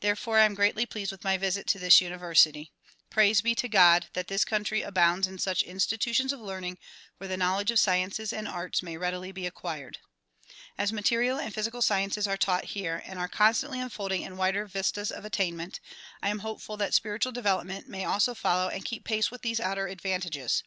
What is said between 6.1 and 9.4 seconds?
of learning where the knowledge of sciences and arts may readily